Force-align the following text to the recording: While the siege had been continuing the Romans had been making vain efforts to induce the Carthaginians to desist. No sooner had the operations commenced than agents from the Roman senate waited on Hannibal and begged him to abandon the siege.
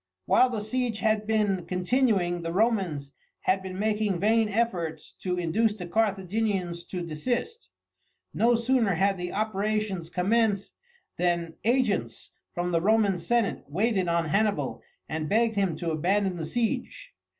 While 0.25 0.49
the 0.49 0.63
siege 0.63 0.97
had 0.97 1.27
been 1.27 1.63
continuing 1.67 2.41
the 2.41 2.51
Romans 2.51 3.13
had 3.41 3.61
been 3.61 3.77
making 3.77 4.19
vain 4.19 4.49
efforts 4.49 5.11
to 5.19 5.37
induce 5.37 5.75
the 5.75 5.85
Carthaginians 5.85 6.83
to 6.85 7.05
desist. 7.05 7.69
No 8.33 8.55
sooner 8.55 8.95
had 8.95 9.19
the 9.19 9.31
operations 9.31 10.09
commenced 10.09 10.71
than 11.17 11.53
agents 11.65 12.31
from 12.51 12.71
the 12.71 12.81
Roman 12.81 13.19
senate 13.19 13.63
waited 13.67 14.07
on 14.07 14.25
Hannibal 14.25 14.81
and 15.07 15.29
begged 15.29 15.55
him 15.55 15.75
to 15.75 15.91
abandon 15.91 16.35
the 16.37 16.47
siege. 16.47 17.13